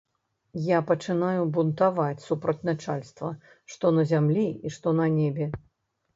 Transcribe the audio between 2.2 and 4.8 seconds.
супроць начальства, што на зямлі і